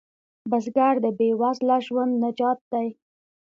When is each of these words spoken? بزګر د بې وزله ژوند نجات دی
بزګر 0.49 0.95
د 1.03 1.05
بې 1.17 1.29
وزله 1.41 1.77
ژوند 1.85 2.13
نجات 2.23 2.59
دی 2.71 2.87